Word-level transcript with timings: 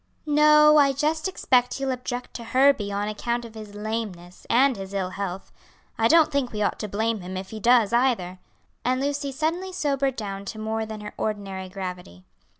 "No, 0.25 0.77
I 0.77 0.93
just 0.93 1.27
expect 1.27 1.75
he'll 1.75 1.91
object 1.91 2.33
to 2.33 2.43
Herbie 2.43 2.91
on 2.91 3.07
account 3.07 3.45
of 3.45 3.53
his 3.53 3.75
lameness, 3.75 4.47
and 4.49 4.75
his 4.75 4.95
ill 4.95 5.11
health. 5.11 5.51
I 5.95 6.07
don't 6.07 6.31
think 6.31 6.51
we 6.51 6.63
ought 6.63 6.79
to 6.79 6.87
blame 6.87 7.19
him 7.21 7.37
if 7.37 7.51
he 7.51 7.59
does 7.59 7.93
either." 7.93 8.39
And 8.83 8.99
Lucy 8.99 9.31
suddenly 9.31 9.71
sobered 9.71 10.15
down 10.15 10.45
to 10.45 10.57
more 10.57 10.87
than 10.87 11.01
her 11.01 11.13
ordinary 11.17 11.69
gravity. 11.69 12.23